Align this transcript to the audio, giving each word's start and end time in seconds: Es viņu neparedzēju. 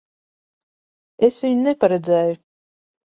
Es 1.27 1.39
viņu 1.47 1.61
neparedzēju. 1.67 2.39